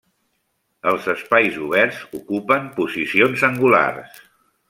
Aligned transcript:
Els 0.91 1.09
espais 1.13 1.59
oberts 1.65 2.01
ocupen 2.21 2.67
posicions 2.79 3.47
angulars. 3.51 4.19